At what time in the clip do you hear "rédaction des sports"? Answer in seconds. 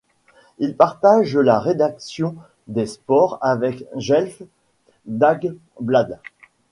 1.59-3.37